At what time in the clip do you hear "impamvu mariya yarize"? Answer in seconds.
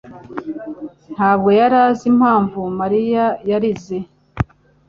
2.11-3.97